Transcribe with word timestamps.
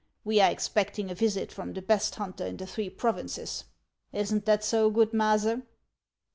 We 0.23 0.39
are 0.41 0.49
expecting 0.49 1.11
a 1.11 1.13
visit 1.13 1.51
from 1.51 1.73
the 1.73 1.81
best 1.83 2.15
hunter 2.15 2.43
in 2.43 2.57
the 2.57 2.65
three 2.65 2.89
provinces. 2.89 3.65
Is 4.11 4.33
n't 4.33 4.45
that 4.45 4.63
so, 4.63 4.89
good 4.89 5.11
Maase? 5.11 5.61